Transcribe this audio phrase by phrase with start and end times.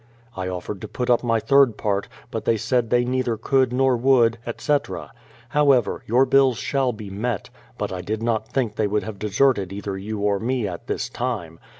[0.35, 3.95] I offered to put up my third part, but they said they neither could nor
[3.95, 5.11] would, etc.
[5.49, 9.71] However, your bills shall be met; but I did not think they would have deserted
[9.71, 11.59] either you or me at this time.